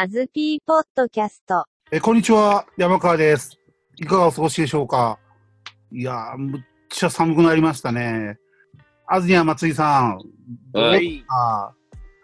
[0.00, 1.64] アズピーポッドキャスト。
[1.90, 2.64] え、こんにちは。
[2.76, 3.58] 山川です。
[3.96, 5.18] いかがお過ごしでしょうか？
[5.90, 8.38] いやー、むっちゃ寒くなりましたね。
[9.08, 10.20] あずにゃん、松井さん。
[10.72, 11.24] はい。
[11.28, 11.72] あ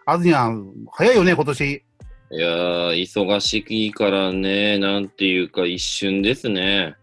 [0.05, 1.61] あずにゃん、早いよね、今年。
[1.65, 6.95] いやー、忙しいからね、なんていうか一瞬ですね。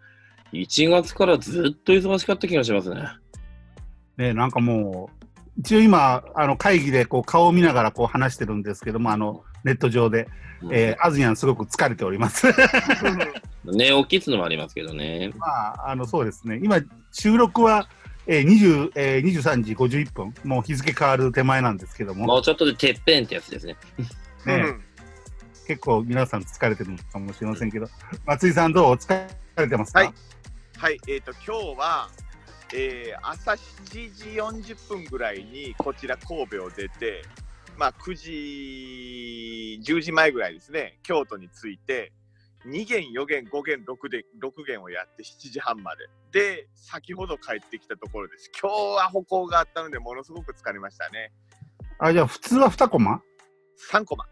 [0.54, 3.02] 1月からずっと忙しかった気がしますね。
[4.16, 5.26] ね、なんかもう、
[5.58, 10.28] 一応今、あの、会議でこう顔を見ながらこう話してるんですけども、あの、ネット上で、
[10.70, 12.46] えー、あずにゃんすごく疲れております。
[13.64, 15.32] 寝起きっつのもありますけどね。
[15.36, 16.60] まあ、あの、そうですね。
[16.62, 16.80] 今、
[17.12, 17.88] 収録は、
[18.26, 20.34] えー、20えー、23時51分。
[20.44, 22.26] もう日付変わる手前なんですけども。
[22.26, 23.76] もうちょっとでてっぺんってやつですね。
[24.46, 24.74] ね、
[25.66, 27.88] 結構皆さん疲れてるかもしれませんけど、
[28.26, 28.94] 松井さんどう？
[28.94, 30.00] 疲れてますか？
[30.00, 30.14] はい
[30.78, 32.08] はい、えっ、と、今日は、
[32.74, 34.14] えー朝7
[34.60, 37.22] 時40分ぐらいにこちら神戸を出て、
[37.82, 42.12] まあ、9時、10時前ぐらいですね、京都に着いて、
[42.64, 46.06] 2限、4限、5限、6限 ,6 限をやって7時半まで。
[46.30, 48.52] で、先ほど帰ってきたところです。
[48.62, 51.32] 今日は歩行があったので、ものすごく疲れましたね。
[51.98, 53.20] あ、じゃあ普通は2コマ
[53.90, 54.26] ？3コマ。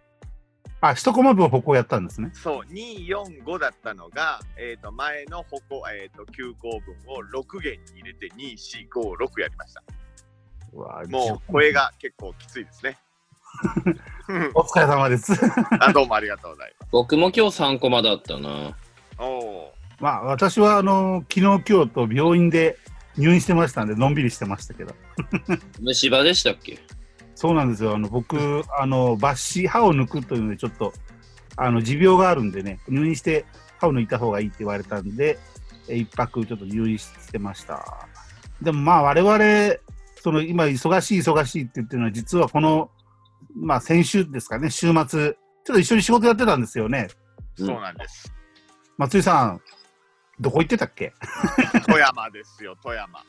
[0.80, 2.30] あ、1コマ分歩行やったんですね。
[2.32, 9.82] そう、2、4、5だったのが、えっ、と、前の歩行、えっ、と、9項分を6弦に入れて、2、4、5、6やりました。
[10.72, 12.96] うわもう、声が結構きついですね。
[14.54, 15.32] お疲れ様です。
[15.80, 16.88] あどうもありがとうございます。
[16.92, 18.76] 僕も今日3コマだったな。
[19.18, 22.78] おおまあ私はあの、昨日今日と病院で
[23.16, 24.94] 入院してましたんで、のんびりしてましたけど。
[25.80, 26.78] 虫歯でしたっけ？
[27.34, 27.94] そうなんですよ。
[27.94, 29.34] あの、僕、あの、抜
[29.66, 30.92] 歯、歯を抜くというので、ちょっと、
[31.56, 33.46] あの、持病があるんでね、入院して
[33.78, 35.38] 歯を抜いた方がいいって言われたんで、
[35.88, 38.06] え一泊ちょっと入院してました。
[38.60, 39.76] でもまあ我々、
[40.22, 42.90] その今忙しい忙しいって言ってるのは、実はこの、
[43.56, 45.32] まあ先週ですかね、週末、
[45.64, 47.08] ちょっと一緒に仕事やってたんですよね。
[47.58, 48.32] ー、そうなんです。
[48.98, 49.60] 松井さん、
[50.38, 51.12] どこ行ってたっけ？
[51.86, 53.22] 富山ですよ、富山。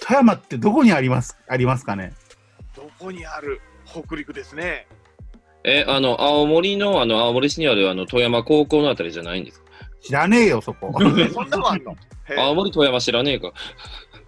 [0.00, 2.12] 富山ってどこにありますありますかね？
[2.76, 3.60] どこにある？
[3.84, 4.86] 北陸ですね。
[5.64, 9.66] え、あの、青森の、あの、青森市にある、あの、富山高校のあたりじゃないんですか？
[10.00, 10.92] 知らねえよ、そこ。
[11.18, 11.96] え そんなのあんの？
[12.26, 13.52] へー青森富山知らねえか。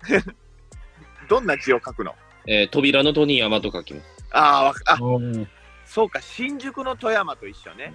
[1.28, 2.14] どんな字を書くの？
[2.46, 4.19] えー扉の戸に山と書きます。
[4.30, 5.48] あーわかあ、うん
[5.90, 7.94] そうか、新宿の富山と一緒ね。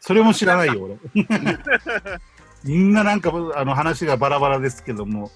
[0.00, 0.82] それも知らないよ、
[1.14, 1.24] 俺。
[2.64, 5.30] みんななんかあの話がバラバラですけども、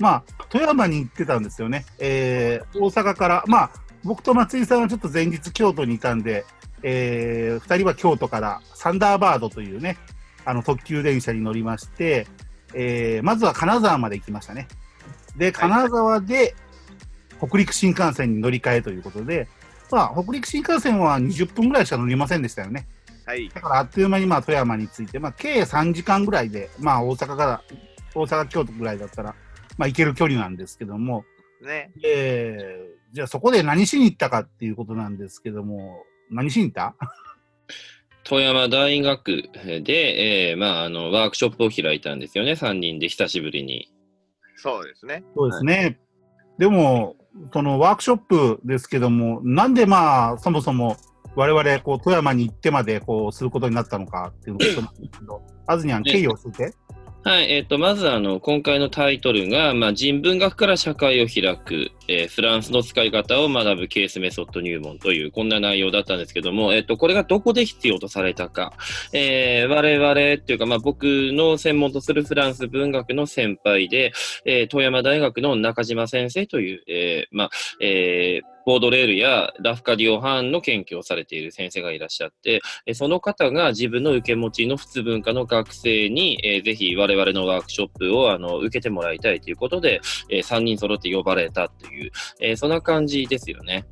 [0.00, 1.86] まあ、富山に行ってたんですよね。
[2.00, 3.70] えー大阪から、まあ、
[4.02, 6.44] 僕と松井さんはちょっと前日京都にいたんで、
[6.82, 9.98] え2人は京都からサンダーバードというね、
[10.44, 12.26] あの特急電車に乗りまして、
[12.74, 14.66] えーまずは金沢まで行きましたね。
[15.36, 16.56] で、金沢で
[17.38, 19.46] 北陸新幹線に乗り換えということで、
[19.92, 22.88] まあ、北陸新幹線は20分ぐらいしか乗りませんでしたよね。
[23.26, 23.48] はい。
[23.48, 27.62] だからあっという間にまあ富山に着いて、まあ、計3時間ぐらいで、まあ、大阪から、
[28.14, 29.34] 大阪、京都ぐらいだったら、
[29.78, 31.24] まあ、行ける距離なんですけども、
[31.62, 31.92] ね。
[32.04, 36.96] えーじゃあそこで何しに行ったかっていうことなんですけども、何しに行った？
[38.24, 39.50] 富山大学
[39.84, 43.92] で、えーまあ、あの、ワークショップを開いたんですよね、3人で久しぶりに。
[44.56, 45.24] そうですね。
[45.36, 45.98] そうですね。
[46.58, 47.16] でも、
[47.52, 50.96] そのワークショップですけども、なんでまあ、そもそも
[51.34, 56.74] 我々、こう、富山に行ってまで、こう、することになったのかっていうことなんですけど、あずにゃん、経緯を教えて。
[57.24, 68.72] はい、えっ、と、まず、あの、今回のタイトルが、まあ、人文学から社会を開く、えーフランスの使い方を学ぶケースメソッド入門という、こんな内容だったんですけども、えっ、と、これがどこで必要とされたか。
[69.12, 74.12] えー我々っていうか、まあ、僕の専門とするフランス文学の先輩で、
[74.44, 82.60] えー富山大学の中島先生という、えーまあ、えーボードレールやラフカディオハンの研究をされている先生がいらっしゃって、
[82.94, 91.91] その方が自分の受け持ちの普通文化の学生に、えーぜひ我々のワークショップをあの受けてもらいたいということで、え3人揃って呼ばれたという、
[92.40, 93.86] えーそんな感じですよね。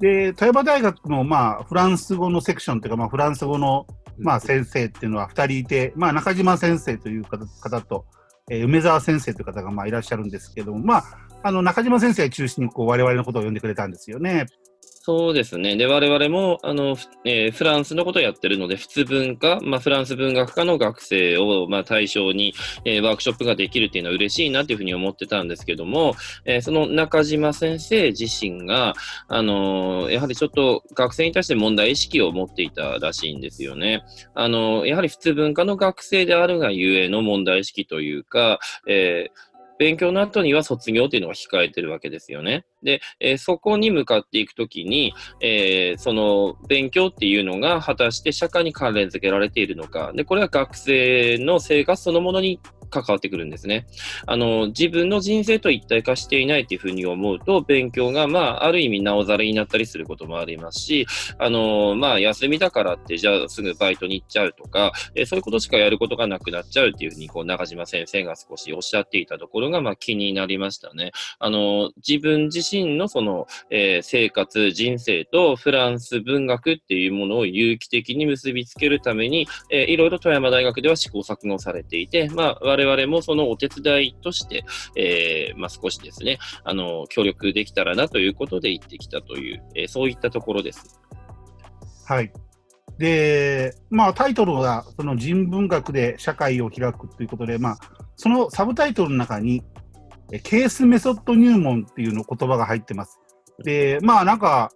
[0.00, 3.86] で、富山大学の、まあ、フランス語のセクションというか、まあ、フランス語の、
[4.18, 8.06] まあ、先生っていうのは2人いて、まあ、中島先生という方方と、
[8.50, 11.04] えー梅沢先生という方が、まあ、いらっしゃるんですけども、まあ、
[11.42, 14.46] あの、中島先生を中心に、こう、我々のことを呼んでくれたんですよね。
[15.06, 15.76] そうですね。
[15.76, 22.54] で、我々も、あの、えーフランスのことをやってるので、普通文化、まあ、フランス文学科の学生を、まあ、対象に、
[22.84, 28.94] えーワークショップができるっていうのは嬉しいなというふうに思ってたんですけども、えーその中島先生自身が、
[29.28, 34.02] あのやはりちょっと学生に対して問題意識を持っていたらしいんですよね。
[34.34, 42.64] あのやはり普通文化の学生であるがゆえの問題意識というか、えー勉強の後には卒業っていうのが控えてるわけですよね。
[42.82, 50.12] で、えーそこに向かっていくときに、えーその勉強っていうのが果たして社会に関連づけられているのか。
[50.14, 52.60] で、これは学生の生活そのものに
[52.90, 53.86] 関わってくるんですね。
[54.26, 61.06] あの、自分の人生と一体化していないっていうふうに思うと、勉強が、まあ、ある意味、なおざりになったりすることもありますし、
[61.38, 71.10] あの、まあ、休みだからって、じゃあすぐバイトに行っちゃうとか、えーそういうことしかやることがなくなっちゃうっていうふうに、こう、中島先生が少しおっしゃっていたところが、まあ、気になりましたね。
[71.38, 84.64] あの、自分自身のその、えー生活、人生とフランス文学っていうものを有機的に結びつけるために、えーいろいろ富山大学では試行錯誤されていて、まあ、我々もそのお手伝いとして、
[84.96, 91.00] えーまあ、少しですね、あの、協力できたらなということで行ってきたという、えーそういったところです。
[92.06, 92.32] はい。
[92.98, 97.78] で、まあ、タイトルが、その人文学で社会を開くということで、まあ、
[98.16, 99.62] そのサブタイトルの中に、
[100.32, 103.18] えケースメソッド入門っていうの言葉が入ってます。
[103.62, 104.70] で、まあ、なんか、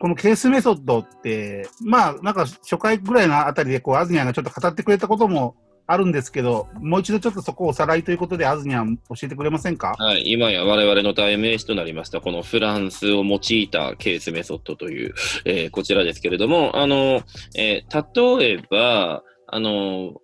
[0.00, 5.56] このケースメソッドって、まあ、なんか初回ぐらいのあたりで、こう、アズニャンがちょっと語ってくれたことも
[5.92, 9.96] あるんですけど、もう一度ちょっとそこをおさらいということで、アズニャン教えてくれませんか？
[9.98, 15.14] はい、今や我々の代名詞となりました、このフランスを用いたケースメソッドという、
[15.44, 17.22] えーこちらですけれども、あの、
[17.56, 20.14] えー例えば、あの、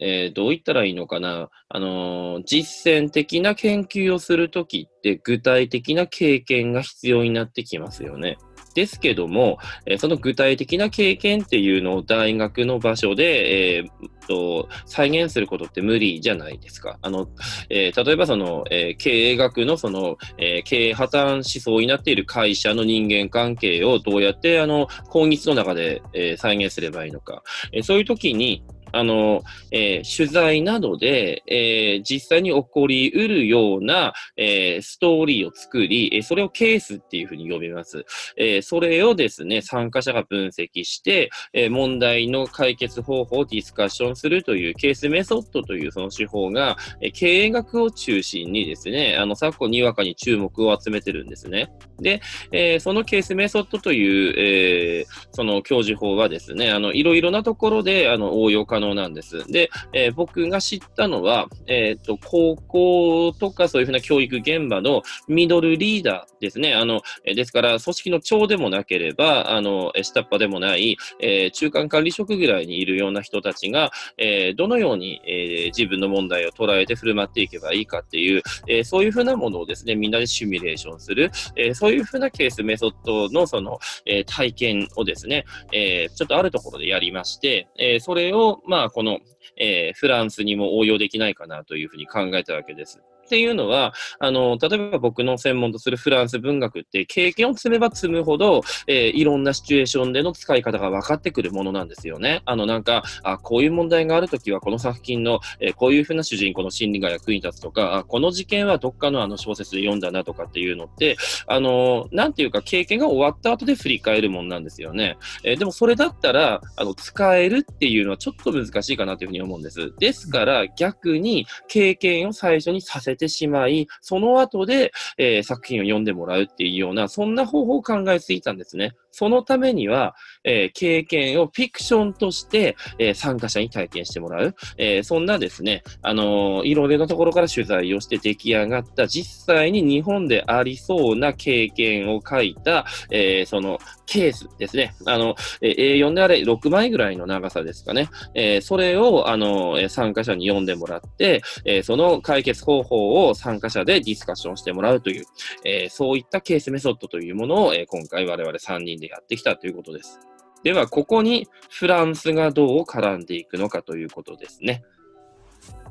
[0.00, 8.38] えーどう言ったらいいのかな、あの、実践的な研究をするときって具体的な経験が必要になってきますよね。
[8.74, 13.88] ですけども、えーその具体的な経験っていうのを大学の場所で、えー
[14.30, 16.98] と再現することって無理じゃないですか。
[17.02, 17.28] あの、
[17.68, 27.42] えー例えばその、えー経営学のその、えー経営破綻思想になっている会社の人間関係をどうやってあの、今日の中で、えー再現すればいいのか。
[27.72, 28.62] えーそういう時に、
[28.92, 38.04] あの、えー取材などで、えー実際に起こり得るような、えーストーリーを作り、えそれをケースっていうふうに呼びます。
[38.36, 51.68] えそれをですね、参加者が分析して、え問題の解決方法をディスカッションするというケースメソッドというその手法が、え経営学を中心にですね、あの、昨今にわかに注目を集めてるんですね。
[51.98, 52.20] で、
[52.52, 59.46] えそのケースメソッドという、えその教授法はですね、あの、いろいろなところで、あの、応用可能なんです。
[59.50, 66.74] で、えー僕が知ったのは、えっ、と、高校とかそういうふうな教育現場のミドルリーダーですね。
[66.74, 89.18] あの、えですから、組織の長でもなければ、あの、下っ端でもない、えー中間管理職ぐらいにいるような人たちが、えどのように、え自分の問題を捉えて振る舞っていけばいいかっていう、えそういうふうなものをですね、みんなでシミュレーションする、えそういうふうなケースメソッドのその、え体験をですね、えちょっとあるところでやりまして、えそれを、まあ、この、
[89.56, 93.02] えーフランスにも応用できないかなというふうに考えたわけです。
[93.30, 102.42] っていうのは、あの、例えば僕の専門とするフランス文学って経験を積めば積むほど、えーいろんなシチュエーションでの使い方が分かってくるものなんですよね。
[102.44, 111.16] あの、なんか、あ、こういう問題があるときはこの作品の、えーこういうふうな主人公の心理が役に立つとか、あこの事件はどっかのあの小説で読んだなとかっていうのって、
[111.46, 115.16] あの、なんていうか経験が終わった後で振り返るもんなんですよね。
[115.44, 119.92] えーでもそれだったら、あの、使えるっていうのはちょっと難しいかなというふうに思うんです。
[119.98, 128.94] ですから、逆に経験を最初にさせてしまい、その後で、えー作品を読んでもらうっていうような、そんな方法を考えすぎたんですね。
[129.12, 130.14] そのためには、
[130.44, 134.54] えー経験をフィクションとして、えー参加者に体験してもらう。
[134.78, 144.94] えーそんなですね、あのいろいろなところから取材をして出来上がった、実際に日本でありそうな経験を書いた、えそのケースですね。
[145.06, 148.08] あの、え A4 であれ6枚ぐらいの長さですかね。
[148.34, 155.24] えそれを、あの、参加者に読んでもらって、えその解決方法を参加者でディスカッションしてもらうという、
[155.64, 160.20] えそういったケースメソッドというものを、え今回我々3人でやってきたということです。
[160.62, 164.84] では、ここにフランスがどう絡んでいくのかということですね。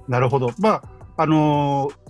[0.08, 0.52] なるほど。
[0.60, 0.84] まあ、
[1.18, 2.10] あのー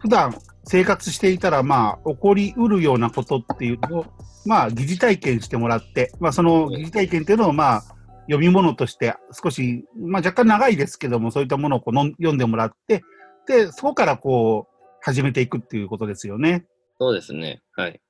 [0.00, 4.06] 普段生活していたら、まあ、起こりうるようなことっていうのを、
[4.46, 7.82] まあ、疑似体験してもらって、まあ、その疑似体験っていうのを、まあ、
[8.22, 13.02] 読み物として少し、まあ、若干長いですけども、そういったものをこう読んでもらって、
[13.46, 16.66] で、そこからこう、始めていくっていうことですよね。
[16.98, 17.62] そうですね。
[17.72, 18.00] はい。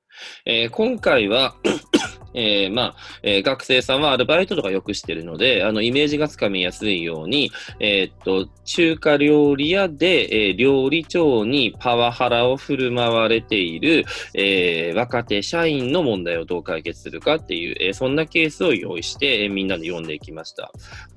[0.45, 1.55] えー今回は、
[2.33, 20.71] えーまあ、えー学生さんはアルバイトとかよくしてるので、あの、イメージがつかみやすいように、えーっと、中華料理屋で、えー料理長にパワハラを振る舞われている、えー若手社員の問題をどう解決するかっていう、えーそんなケースを用意して、えーみんなで読んでいきました。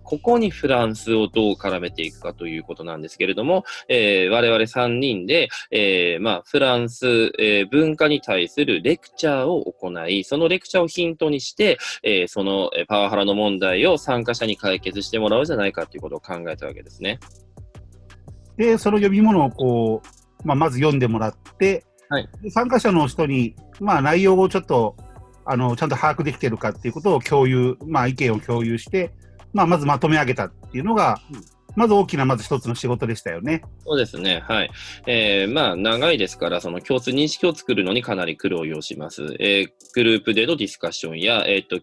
[0.07, 17.19] ここにフランスをどう絡めていくかということなんですけれども、えー我々3人で、えーまあ、フランス、えー文化に対するレクチャーを行い、そのレクチャーをヒントにして、えーそのえーパワハラの問題を参加者に解決してもらおうじゃないかということを考えたわけですね。
[18.59, 20.03] で、その読み物をこ
[20.45, 24.95] う、まあ、まず読んでもらって、はいで参加者の人に、まあ、内容をちょっと、
[25.47, 29.13] あの、ちゃんと把握できてるかっていうことを共有、まあ、意見を共有して、
[29.55, 31.19] まあ、まずまとめ上げたっていうのが、
[31.77, 33.63] まず大きな、まず一つの仕事でしたよね。
[33.85, 34.43] そうですね。
[34.47, 34.71] はい。
[35.07, 39.37] えーまあ、長いですから、その共通認識を作るのにかなり苦労を要します。
[39.41, 41.77] えーグループでのディスカッションや、えーっと、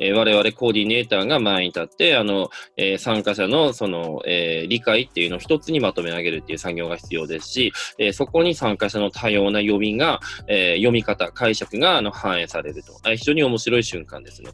[0.00, 12.92] えー我々コーディネーターが前に立って、あの、えー参加者のその、えー理解っていうのを一つにまとめ上げるっていう作業が必要ですし、えーそこに参加者の多様な読みが、えー読み方、解釈があの反映されると。
[13.06, 14.50] えー非常に面白い瞬間ですね。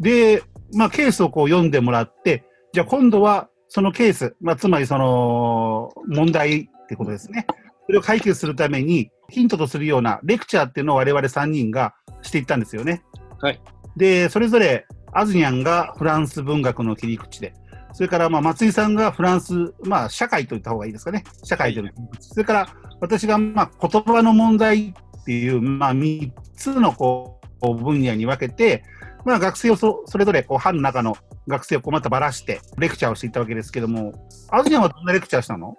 [0.00, 0.42] で、
[0.74, 7.46] まあ、ケースをこう読んでもらって、じゃあ今度はそのケース、まあ、つまりその問題ってことですね。
[7.86, 13.02] それを解決するためにヒントとするようなレクチャーっていうのを我々3人がしていったんですよね。
[13.40, 13.60] はい。
[13.96, 17.54] で、それぞれアズニャンがフランス文学の切り口で、
[17.92, 21.24] それからまあ松井さんがフランス、まあ社会と言った方がいいですかね。
[21.44, 21.94] 社会という。
[22.20, 22.68] それから
[23.00, 28.84] 私がまあ言葉の問題っていう、まあ3つのこう分野に分けて、
[29.26, 31.16] まあ、学生をそそれぞれこう班の中の
[31.48, 34.12] 学生をこうまたばらしてレクチャーをしていったわけですけども、
[34.50, 35.76] アズニャンはどんなレクチャーしたの？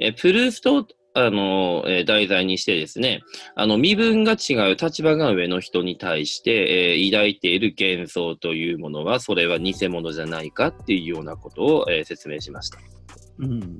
[0.00, 3.22] えープルーストをあの、えー題材にしてですね、
[3.54, 12.78] あの、身分が違う立場が上の人に対して、えー抱いている幻想というものは、それは偽物じゃないかっていうようなことを、えー説明しました。
[13.38, 13.78] うん。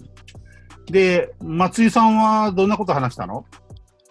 [0.86, 3.44] で、松井さんはどんなことを話したの？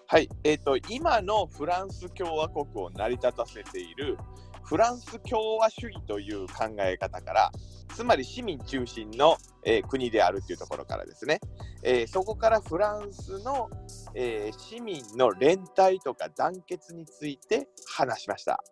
[0.08, 4.16] はい、えっ、と、今のフランス共和国を成り立たせている
[4.62, 7.50] フランス共和主義という考え方から、
[7.94, 11.40] つまり市民中心の、えー国であるというところからですね、
[11.82, 13.68] えーそこからフランスの、
[14.14, 18.62] えー市民の連帯とか団結について話しました。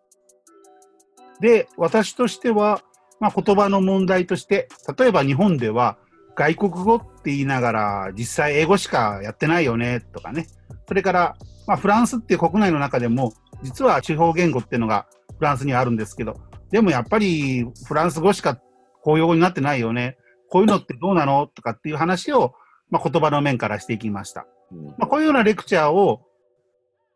[1.40, 2.82] で、私としては、
[3.18, 5.98] まあ、言葉の問題として、例えば日本では
[6.36, 10.46] 外国語って言いながら、実際英語しかやってないよねとかね。
[10.86, 11.36] それから、
[11.66, 15.06] まあ、フランスっていう国内の中でも、実は地方言語っていうのが
[15.38, 16.36] フランスにはあるんですけど、
[16.70, 18.58] でもやっぱりフランス語しか
[19.02, 20.18] 公用語になってないよね。
[20.50, 22.54] こういうのってどうなのとかっていう話を、
[22.90, 24.46] まあ、言葉の面からしていきました。
[24.72, 26.22] うんまあ、こういうようなレクチャーを、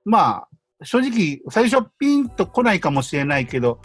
[0.05, 0.49] まあ、
[0.85, 3.81] 正直、最初ピンと来ないかもしれないけど、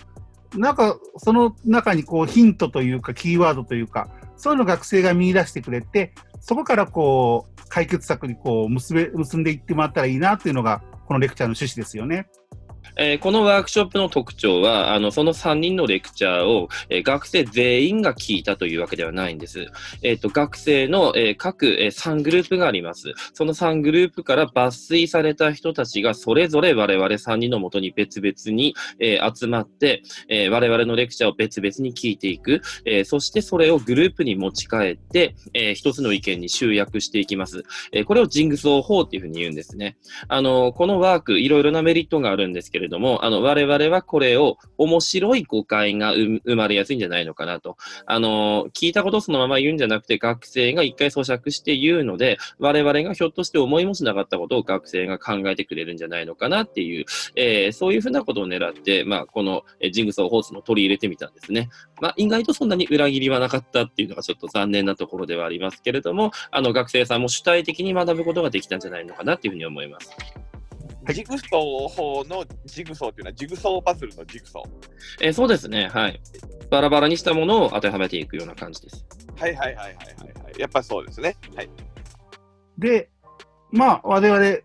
[0.56, 6.14] なんか、その中にこうヒントというか、キーワードというか、そういうのを学生が見出してくれて、
[6.44, 12.28] そこからこう、解決策にこう、結べ、結んでいってもらったらいいなというのが、このレクチャーの趣旨ですよね。
[12.96, 19.68] えーこのワークショップの特徴は、あの、その3人のレクチャーを、えー学生全員が聞いたというわけではないんです。
[20.04, 23.14] えっ、と、学生の、えー各、えー3グループがあります。
[23.34, 32.62] その3グループから抜粋された人たちが、それぞれ我々3人のもとに別々に、えー集まって、えー我々のレクチャーを別々に聞いていく。
[32.86, 37.64] えーそしてそれをグループに持ち帰って、えー一つの意見に集約していきます。
[37.92, 39.98] えーこれをジングソー法っていうふうに言うんですね。
[40.28, 47.78] あの、このワーク、いろいろなメリットがあるんですけれどれども、あの、我々はこれを面白い誤解が生まれやすいんじゃないのかなと。
[48.06, 61.70] あの、聞いたことをそのまま言うんじゃなくて、学生が一回咀嚼して言うので、我々がひょっとして思いもしなかったことを学生が考えてくれるんじゃないのかなっていう、えーそういうふうなことを狙って、まあ、このジングソーホースも取り入れてみたんですね。
[62.02, 70.12] まあ、意外とそんなに裏切りはなかったっていうのがちょっと残念なところではありますけれども、あの、学生さんも主体的に学ぶことができたんじゃないのかなっていうふうに思います。
[71.06, 75.26] はいジグソー法のジグソーというのはジグソーパズルのジグソー。
[75.26, 76.22] えーそうですね、はい。
[76.70, 79.06] バラバラにしたものを当てはめていくような感じです。
[79.38, 80.04] はいはいはいはいは
[80.40, 80.60] いはい。
[80.60, 81.36] やっぱりそうですね。
[81.56, 81.70] はい。
[82.78, 83.10] で、
[83.72, 84.58] まあ、我々、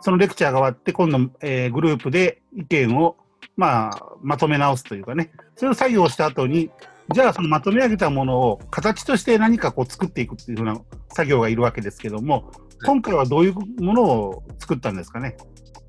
[0.00, 3.16] そのレクチャーが終わって、今度、えーグループで意見を、
[3.56, 6.70] まあ、まとめ直すというかね、そういう作業をした後に、
[7.14, 10.78] じゃあ、そのまとめ上げたものを形として何かこう作っていくっていうふうな
[11.14, 12.52] 作業がいるわけですけども、
[12.84, 15.36] 今回はどういうものを作ったんですかね？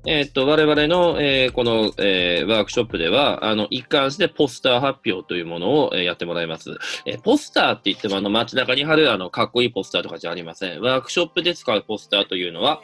[0.06, 6.78] えっと、我々の、えーこの、えーワークショップでは、あの、一貫してポスター発表というものを、えーやってもらいます。
[7.04, 10.80] えポスターって言っても、あの、街中に貼る、あの、かっこいいポスターとかじゃありません。
[10.80, 12.80] ワークショップで使うポスターというのは、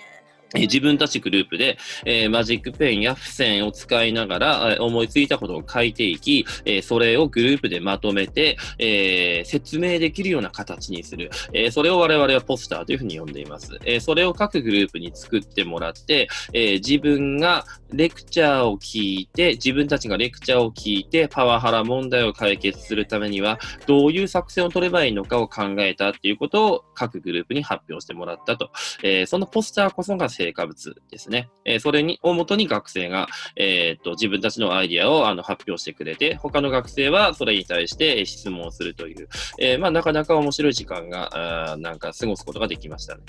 [0.54, 11.30] 自分たちグループで、えーマジックペンや付箋を使いながら、思いついたことを書いていき、えーそれをグループでまとめて、えー説明できるような形にする。
[11.52, 13.78] えそれを我々はポスターというふうに呼んでいます。
[13.84, 28.70] えそれを各グループに作ってもらって、え自分がレクチャーを聞いて、自分たちがレクチャーを聞いて、パワハラ問題を解決するためには、どういう作戦を取ればいいのかを考えたっていうことを各グループに発表してもらったと。
[29.02, 31.48] えそのポスターこそが成果物ですね。
[31.64, 33.26] えーそれに、をもとに学生が、
[33.56, 39.28] えーっと、自分たちのアイディアをあの発表してくれて、他の学生はそれに対してえー質問をするという、
[39.58, 43.22] えーまあ、なかなか面白い時間が、あーなんか過ごすことができましたね。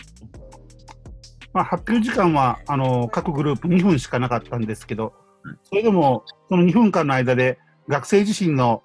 [1.53, 8.83] まあ、発表時間はあの各グループ2分しかなかったんですけどうん、それでもその2分間の間で学生自身の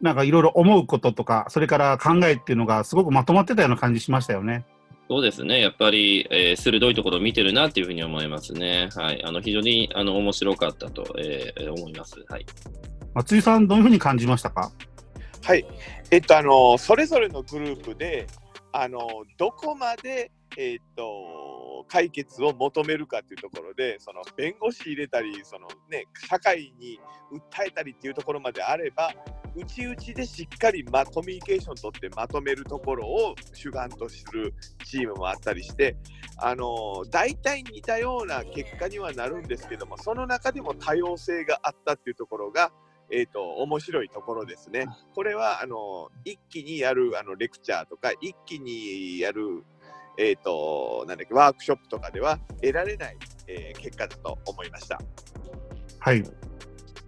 [0.00, 4.64] なんかいろいろ思うこととか、それから考えっていうのがすごくまとまってたような感じしましたよね。
[5.10, 5.60] そうですね。
[5.60, 8.90] やっぱり、えー鋭いところを見てるなっていうふうに思いますね。
[8.94, 9.20] はい。
[9.24, 12.24] あの、非常に、あの、面白かったと、えー思います。
[12.28, 12.46] はい。
[13.14, 14.70] 松井さん、どういうふうに感じましたか？
[15.42, 15.66] はい、
[16.12, 18.28] えっと、あの、それぞれのグループで、
[18.70, 21.02] あの、どこまで、えっと、
[21.88, 26.98] 解決を求めるかというところで、その弁護士入れたり、そのね、社会に
[27.32, 29.12] 訴えたりっていうところまであれば、
[29.56, 35.96] 内々でしっかり、ま、コミュニケーション取ってまとめるところを主眼とするチームもあったりして、
[36.36, 42.72] あの大体似たような結果にはなるんですけども、その中でも多様性があったっていうところが、
[43.10, 44.86] えー、と面白いところですね。
[45.14, 49.64] これはあの一気にやるあのレクチャーとか、一気にやる、
[50.16, 55.00] えー、となんだっけワークショップとかでは得られない、えー結果だと思いました。
[55.98, 56.24] はい。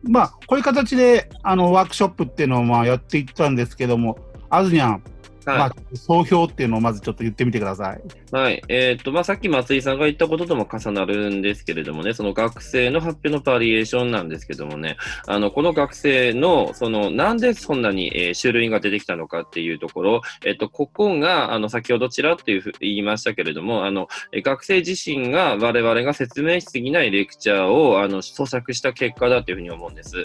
[0.02, 4.18] まあ、こういう形であのワークショップっていうのをまあやっていったんですけども、
[4.50, 5.04] あずにゃん、
[5.46, 7.96] まはあ、総評っていうのをまずちょっと言ってみてください。
[7.96, 8.34] い。
[8.34, 8.62] はい。
[8.68, 14.96] えーっと、まあ、さっき松井さんが言ったこととも重なるんですけれどもね、その学生の発表のバリエーションなんですけどもね、
[15.26, 30.16] あの、この学生の、その、なんでそんなに、えー種類が出てきたのかっていうところ、えっと、ここが、あの、先ほどちらっというふ言いましたけれども、あの、えー学生自身が我々が説明しすぎないレクチャーを、あの、咀嚼した結果だというふうに思うんです。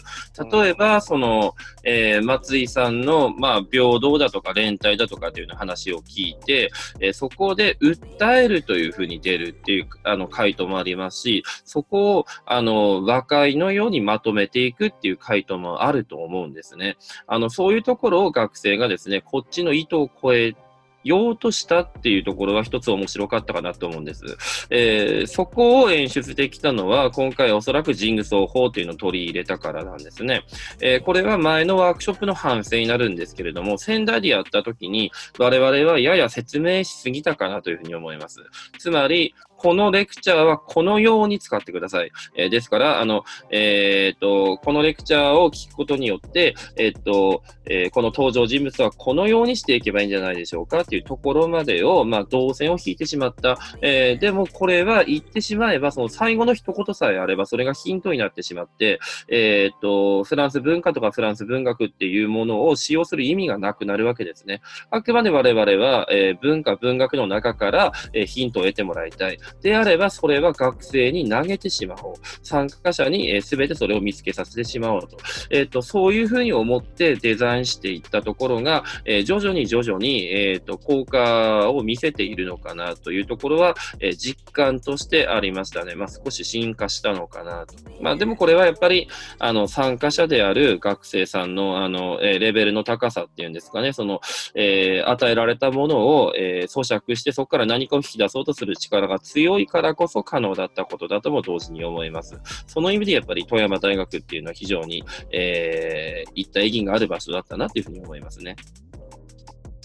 [0.51, 16.97] 例えば、その、えー松井さんの、まあ、平等だとか連帯だとかっていうような話を聞いて、えーそこで訴えるというふうに出るっていうあの回答もありますし、そこをあの和解のようにまとめていくっていう回答もあると思うんですね。
[17.25, 20.55] あのそういうところを学生がですね、こっちの意図を超え
[21.03, 24.23] ようとしたっていうところは一つ面白かったかなと思うんです。
[24.69, 30.43] えーそこを演出できたのは、今回おそらくジングソー法というのを取り入れたからなんですね。
[30.81, 38.41] えーこれは前のワークショップの反省になるんですけれども、仙台でやった時に、我々はやや説明しすぎたかなというふうに思います。
[38.77, 42.11] つまり、このレクチャーはこのように使ってください。
[42.35, 50.81] えーですから、あの、えーっと、このレクチャーを聞くことによって、えーっと、えーこの登場人物はこのようにしていけばいいんじゃないでしょうか？
[50.81, 53.57] っていうところまでを、まあ、動線を引いてしまった。
[53.81, 64.61] えーでも、これは言ってしまえば、その最後の一言さえあれば、それがヒントになってしまって、えっと、フランス文化とかフランス文学っていうものを使用する意味がなくなるわけですね。
[64.91, 69.37] あくまで我々は、え文化、文学の中から、えヒントを得てもらいたい。
[69.61, 72.13] であれば、それは学生に投げてしまおう。
[72.43, 75.17] 参加者に、えー全てそれを見つけさせてしまおうと。
[75.49, 85.95] えーと、そういうふうに思ってデザインしていったところが、えー徐々に徐々に、えっと、効果を見せているのかなというところは、え実感としてありましたね。
[85.95, 87.75] まあ、少し進化したのかなと。
[88.01, 89.07] まあ、でもこれはやっぱり、
[89.39, 94.21] あの、参加者である学生さんの、あの、えレベルの高さっていうんですかね、その、
[94.55, 99.36] え与えられたものを、えー咀嚼して、そこから何かを引き出そうとする力が強い
[99.67, 102.39] からこそ可能だったことだとも同時に思います。
[102.67, 108.55] その意味でやっぱり富山大学っていうのは非常に、えー、一体意義がある場所だったなというふうに思いますね。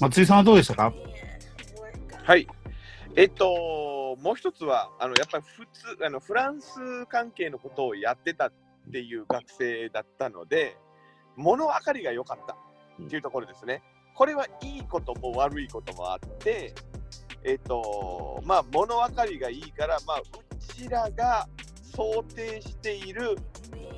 [0.01, 0.93] 松井さんはどうでしたか？
[2.25, 2.47] はい。
[3.15, 8.53] えっと、もう一つは、あのやっぱり普通あの、フランス関係のことをやってたっ
[8.91, 10.79] ていう学生だったので、
[11.37, 12.57] 物分かりが良かった
[13.05, 13.83] っていうところですね。
[14.15, 16.75] これはいいことも悪いこともあって、
[17.45, 20.23] えっと、まあ、物分かりがいいから、まあ、う
[20.75, 21.49] ちらが
[21.95, 23.37] 想定している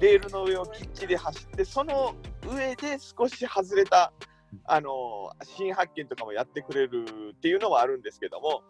[0.01, 2.15] レールの上をきっちり走って、その
[2.47, 4.13] 上で少し外れた
[4.65, 8.63] あの新発見とかもやってくれるっていうのはあるんですけども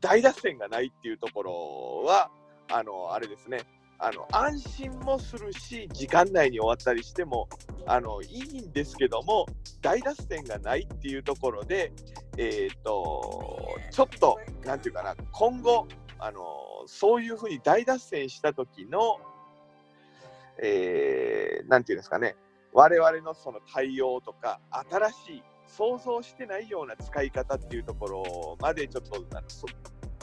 [0.00, 2.30] 大脱線がないっていうところは
[2.70, 3.60] あのあれですね。
[3.98, 7.48] あの安心もするし時間内に終わったりしても
[7.86, 9.46] あのいいんですけども
[9.80, 11.92] 大脱線がないっていうところで、
[12.36, 15.86] えー、とちょっとなんていうかな今後
[16.18, 16.40] あの
[16.86, 19.18] そういうふうに大脱線した時の、
[20.62, 22.36] えー、なんていうんですかね、
[22.72, 29.66] 我々のその対応とか、新しい、想像してないような使い方っていうところまでちょっとあのそ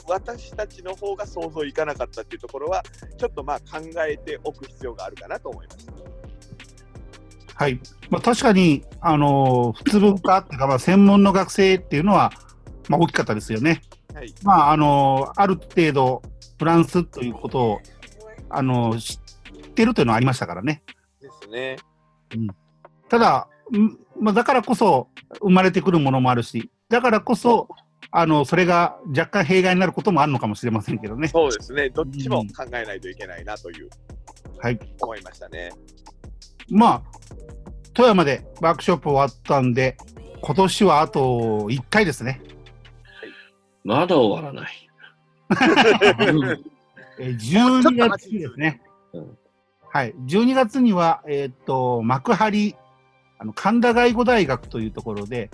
[0.08, 2.82] 私たちの方が想像いかなかったっていうところは、
[3.16, 5.92] ちょっとまあ考えておく必要があるかなと思いました。
[7.54, 7.80] はい。
[8.10, 12.32] まあ、確かに、あのー普通文化っていうか、まあ、専門の学生っていうのは、
[12.88, 13.82] まあ、大きかったですよね。
[14.14, 16.22] はい、まあ、あのーある程度、
[16.58, 17.80] フランスということを、
[18.48, 19.18] あのー知
[19.68, 20.82] ってるというのはありましたからね。
[21.20, 21.76] ですね。
[23.08, 25.08] ただ、んまあ、だからこそ
[25.40, 27.68] 生まれてくるものもあるし、だからこそ、
[28.14, 31.28] あの、それが若干弊害になることもあるのかもしれませんけどね。
[31.28, 31.88] そうですね。
[31.88, 33.88] どっちも考えないといけないなという、
[34.58, 34.78] はい。
[35.00, 35.72] 思いましたね。
[36.68, 37.02] まあ、
[37.94, 39.96] 富山でワークショップ終わったんで、
[40.42, 41.20] 今年はあと
[41.70, 42.42] 1回ですね。
[43.82, 44.72] まだ終わらない。
[47.18, 48.80] えー12月ですね
[49.12, 49.38] うん。
[49.88, 50.14] はい。
[50.26, 52.74] 12月には、えーっと、幕張、
[53.38, 55.50] あの、神田外語大学というところで、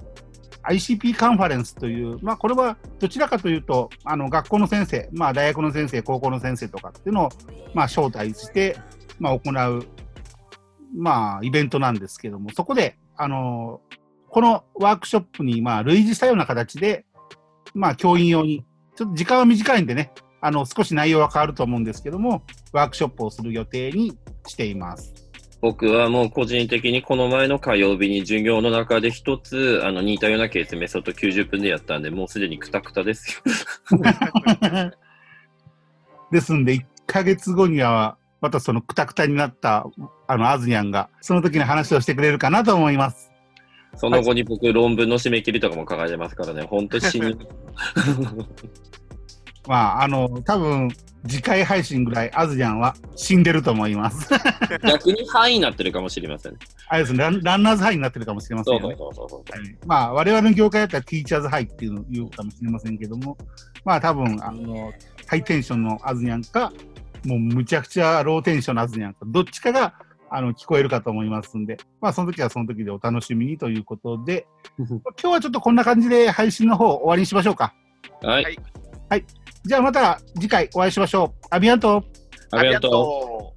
[0.68, 7.28] ICP カンファレンスという、まあ、これはどちらかというと、あの、学校の先生、まあ、大学の先生、高校の先生とかっていうのを、
[7.74, 8.76] まあ、招待して、
[9.18, 9.86] まあ、行う、
[10.96, 13.80] まあ、イベントなんですけども、そこで、あの、
[14.28, 17.04] このワークショップに、まあ、類似したような形で、
[17.74, 18.64] まあ、教員用に、
[18.96, 25.17] ちょっと時間は短いんでね、あの、少し内容は変わると思うんですけども、ワークショップをする予定にしています。
[25.60, 33.42] 僕はもう個人的にこの前の火曜日に授業の中で一つあの似たようなケースメソッド90分でやったんで、もうすでにクタクタです
[33.90, 33.98] よ。
[36.30, 39.86] ですんで、1ヶ月後には、またそのクタクタになった、
[40.26, 43.32] あの、アズニャンが、その時の話をしてくれるかなと思います。
[43.96, 47.36] その後に僕論文の締め切りとかも考えてますからね、本当死ぬ。
[49.68, 50.88] まあ、あの、多分、
[51.28, 54.30] 次回配信ぐらい、アズニャンは死んでると思います。
[54.82, 56.56] 逆に範囲になってるかもしれません。
[56.88, 58.96] あれですねラン、ランナーズハイになってるかもしれませんそうよね。
[58.98, 59.42] そうそうそう。
[59.50, 63.36] はいまあ、我々の業界だったらティーチャーズハイっていうのを言うかもしれませんけども、
[63.84, 64.90] まあ、多分、あの、
[65.26, 66.72] ハイテンションのアズニャンか、
[67.26, 69.94] もうむちゃくちゃローテンションのアズニャンか、どっちかが、
[70.30, 74.46] あの、聞こえるかと思いますんで、まあ、その時はその時でお楽しみにということで、
[74.78, 77.74] 今日はちょっとこんな感じで配信の方終わりにしましょうか。
[79.10, 79.24] はい。
[79.64, 81.46] じゃあまた次回お会いしましょう。
[81.50, 82.04] アビアント
[82.50, 83.44] ありがとう。
[83.44, 83.47] う。